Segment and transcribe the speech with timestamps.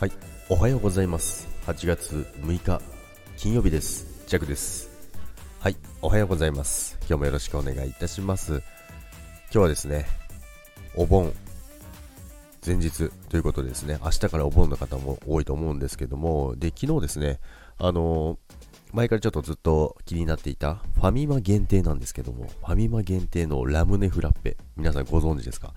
[0.00, 0.12] はい。
[0.48, 1.46] おはようございます。
[1.66, 2.80] 8月6日
[3.36, 4.24] 金曜日です。
[4.26, 4.88] ジャクです。
[5.58, 5.76] はい。
[6.00, 6.96] おはようございます。
[7.00, 8.52] 今日もよろしくお願いいたします。
[8.52, 8.62] 今
[9.50, 10.06] 日はですね
[10.94, 11.34] お盆
[12.66, 17.38] 前日ということでですね明日からお盆の方も多いと思うんですけどもで昨日ですね
[17.76, 18.38] あの
[18.94, 25.74] 前からちょっとずっと気になっていたファミマ限定なんですけども、ファミマ限定のラムネフラッペ、皆さんご存知ですか？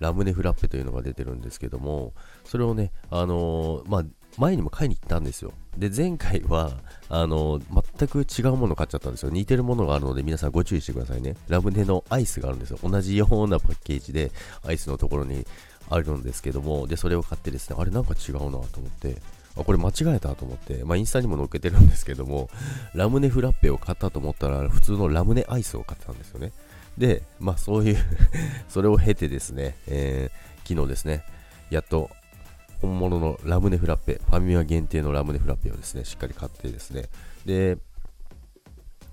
[0.00, 2.12] ラムネフラッペというのが出てるんですけども、
[2.44, 4.04] それをね、あのー、まあ、
[4.36, 5.52] 前にも買いに行ったんですよ。
[5.78, 6.72] で、前回は、
[7.08, 9.30] あのー、全く違うもの買っちゃったんですよ。
[9.30, 11.36] 似てるものがあるので、皆さんご注意してくださいね。
[11.48, 12.78] ラムネのアイスがあるんですよ。
[12.82, 14.32] 同じようなパッケージで、
[14.66, 15.46] アイスのところに
[15.88, 19.16] あるんですけども、で、それを買ってですね、あれなんか違うなと思って、
[19.56, 22.50] あ、これ間違えたと思って、まあ、インスタにも載っけてるんですけども、
[22.94, 26.52] ラムネフラッペを買ったと思ったら、普通のラムネアイスを買ってたんですよね。
[26.98, 27.96] で、まあ、そういう
[28.68, 31.24] それを経てですね、えー、昨日ですね、
[31.70, 32.10] やっと
[32.80, 37.08] 本物のラムネフラッペ、ファミマ限定のラムネフラッペをですね、しっかり買ってですね、
[37.44, 37.78] で、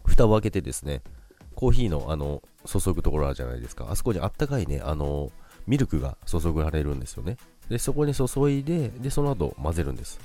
[0.06, 1.02] 蓋を開けてですね、
[1.56, 5.32] コーヒーのあの注ぐところあるじゃないですか、あそこにあったかいね、あの
[5.68, 7.38] ミルクが注がれるんですよね。
[7.70, 10.20] で、そこに注いで、で、その後混ぜるんです。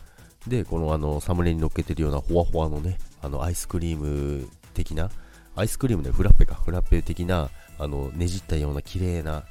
[0.48, 5.10] で、このあのサムネに乗っけてるようなほわほわのね、あのアイスクリーム的な、
[5.56, 9.44] アイスクリームでフラッペか、フラッペ的な、あのねじったような綺麗な、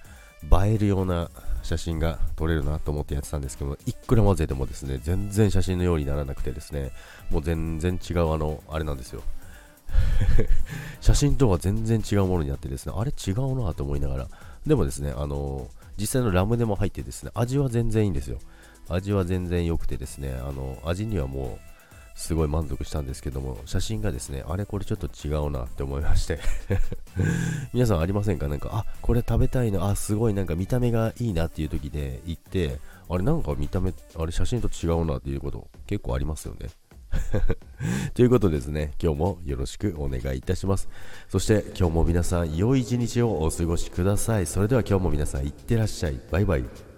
[0.64, 1.30] 映えるような
[1.64, 6.92] 写真が撮れるなと思ってやってたんですけど、いくら混ぜてもですね、全然写真のようにならなくてですね、
[7.32, 9.24] もう全然違うあの、あれなんですよ。
[11.02, 14.28] 写真とは全然違うものになってですね、あれ違うなと思いながら、
[14.66, 15.68] でもですね、あの
[15.98, 18.38] 実際のラムネも入ってですね、味は全然いいんですよ。
[18.90, 21.75] 味は全然良くてですね、あの、味にはもう、
[22.16, 26.40] すごい満足したんですけども、写真がですね、あれこれちょっと違うなって思いまして
[27.74, 28.48] 皆さんありませんか？
[28.48, 36.70] なんか、あ、これ食べたいな、あ、すごいなんか見た目がいいなっていう時で行って、あれなんか見た目、あれ写真と違うなっていうこと結構ありますよね。
[38.14, 40.90] ということですね、今日もよろしくお願いいたします。
[41.30, 44.46] そして今日も皆さん良い一日をお過ごしください。
[44.46, 46.20] それでは今日も皆さんいってらっしゃい。
[46.32, 46.95] バイバイ。